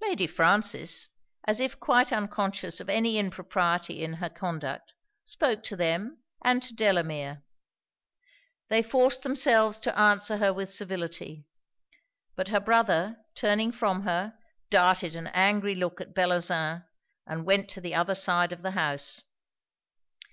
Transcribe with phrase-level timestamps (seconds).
[0.00, 1.08] Lady Frances,
[1.44, 6.72] as if quite unconscious of any impropriety in her conduct, spoke to them and to
[6.72, 7.42] Delamere.
[8.68, 11.46] They forced themselves to answer her with civility;
[12.36, 14.38] but her brother, turning from her,
[14.70, 16.84] darted an angry look at Bellozane,
[17.26, 19.24] and went to the other side of the house.